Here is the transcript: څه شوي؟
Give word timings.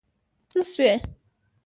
څه 0.51 0.59
شوي؟ 0.69 0.91